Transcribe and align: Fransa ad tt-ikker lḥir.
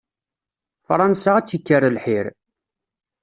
Fransa 0.87 1.29
ad 1.35 1.45
tt-ikker 1.45 1.83
lḥir. 1.95 2.25